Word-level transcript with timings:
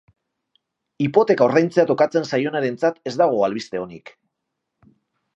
Hipoteka 1.07 1.43
ordaintzea 1.49 1.85
tokatzen 1.91 2.25
zaionarentzat 2.37 2.97
ez 3.11 3.13
dago 3.23 3.43
albiste 3.49 3.83
onik. 3.83 4.11